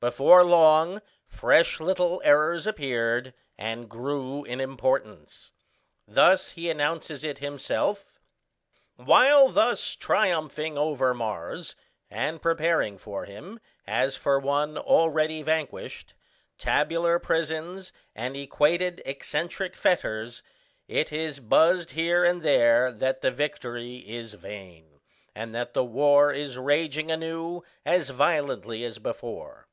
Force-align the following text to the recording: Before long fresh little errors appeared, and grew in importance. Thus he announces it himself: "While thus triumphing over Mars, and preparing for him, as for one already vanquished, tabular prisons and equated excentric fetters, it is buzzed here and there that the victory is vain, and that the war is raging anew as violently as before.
Before 0.00 0.44
long 0.44 1.00
fresh 1.28 1.80
little 1.80 2.20
errors 2.24 2.66
appeared, 2.66 3.32
and 3.56 3.88
grew 3.88 4.44
in 4.44 4.60
importance. 4.60 5.52
Thus 6.06 6.50
he 6.50 6.68
announces 6.70 7.24
it 7.24 7.38
himself: 7.38 8.20
"While 8.96 9.48
thus 9.48 9.94
triumphing 9.96 10.76
over 10.76 11.14
Mars, 11.14 11.76
and 12.10 12.42
preparing 12.42 12.98
for 12.98 13.24
him, 13.24 13.58
as 13.86 14.16
for 14.16 14.38
one 14.40 14.76
already 14.76 15.42
vanquished, 15.42 16.14
tabular 16.58 17.18
prisons 17.18 17.90
and 18.14 18.36
equated 18.36 19.00
excentric 19.06 19.76
fetters, 19.76 20.42
it 20.88 21.12
is 21.12 21.40
buzzed 21.40 21.92
here 21.92 22.24
and 22.24 22.42
there 22.42 22.90
that 22.90 23.22
the 23.22 23.30
victory 23.30 23.98
is 23.98 24.34
vain, 24.34 25.00
and 25.34 25.54
that 25.54 25.74
the 25.74 25.84
war 25.84 26.32
is 26.32 26.58
raging 26.58 27.10
anew 27.10 27.62
as 27.84 28.10
violently 28.10 28.84
as 28.84 28.98
before. 28.98 29.68